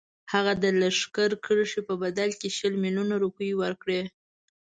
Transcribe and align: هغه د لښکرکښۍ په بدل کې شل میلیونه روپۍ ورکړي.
هغه 0.33 0.53
د 0.63 0.65
لښکرکښۍ 0.79 1.81
په 1.87 1.93
بدل 2.03 2.29
کې 2.39 2.49
شل 2.57 2.73
میلیونه 2.83 3.15
روپۍ 3.23 3.51
ورکړي. 3.61 4.01